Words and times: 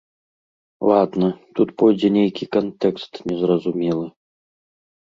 Ладна, 0.91 1.29
тут 1.59 1.67
пойдзе 1.83 2.09
нейкі 2.17 2.43
кантэкст 2.59 3.13
незразумелы. 3.29 4.07